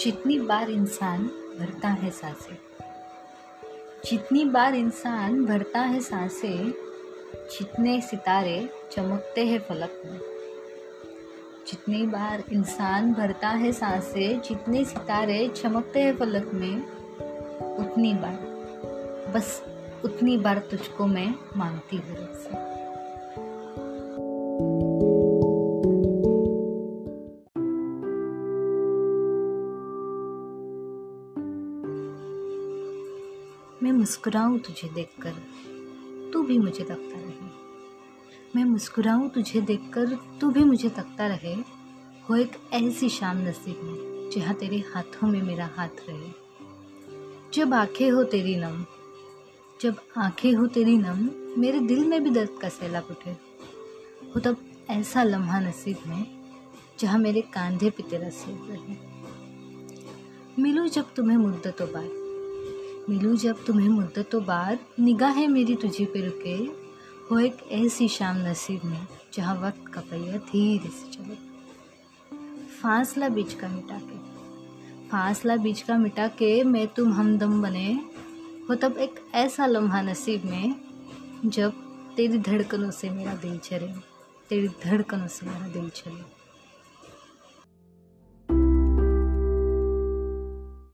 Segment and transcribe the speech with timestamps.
[0.00, 1.26] जितनी बार इंसान
[1.60, 2.56] भरता है साँसें,
[4.04, 6.70] जितनी बार इंसान भरता है साँसें,
[7.34, 10.20] जितने सितारे चमकते हैं फलक में।
[11.68, 16.82] जितनी बार इंसान भरता है साँसें, जितने सितारे चमकते हैं फलक में,
[17.76, 18.38] उतनी बार,
[19.34, 19.62] बस
[20.04, 22.28] उतनी बार तुझको मैं मांगती हूँ।
[33.82, 35.30] मैं मुस्कुराऊं तुझे देखकर,
[36.32, 37.50] तू भी मुझे तकता रहे।
[38.56, 41.54] मैं मुस्कुराऊं तुझे देखकर, तू भी मुझे तकता रहे।
[42.28, 46.32] हो एक ऐसी शाम नसीब में, जहाँ तेरे हाथों में मेरा हाथ रहे।
[47.54, 48.84] जब आँखें हो तेरी नम,
[49.80, 53.30] जब आँखें हो तेरी नम, मेरे दिल में भी दर्द का सैलाब उठे।
[54.34, 54.56] हो तब
[54.90, 56.40] ऐसा लम्हा नसीब में,
[56.98, 58.96] जहाँ मेरे कांधे पे तेरा सिर रहे।
[60.62, 62.27] मिलो जब तुम्हें मुद्दतों बाद
[63.08, 66.54] मिलूँ जब तुम्हें मुद्दतों बाद निगाहें मेरी तुझी पे रुके।
[67.30, 71.34] हो एक ऐसी शाम नसीब में, जहाँ वक्त का पहिया धीरे से चले।
[72.82, 74.16] फासला बीच का मिटा के
[75.08, 77.92] फासला बीच का मिटा के मैं तुम हमदम बने।
[78.68, 80.74] हो तब एक ऐसा लम्हा नसीब में,
[81.44, 81.72] जब
[82.16, 83.92] तेरी धड़कनों से मेरा दिल चले
[84.48, 86.37] तेरी धड़कनों से मेरा दिल चले